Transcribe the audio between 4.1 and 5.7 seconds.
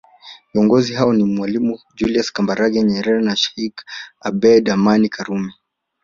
Abed Amani Karume